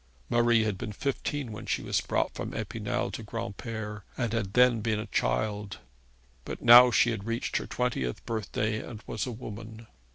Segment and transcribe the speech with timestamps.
[0.31, 4.79] Marie had been fifteen when she was brought from Epinal to Granpere, and had then
[4.81, 5.77] been a child;
[6.43, 6.57] but
[6.95, 9.85] she had now reached her twentieth birthday, and was a woman.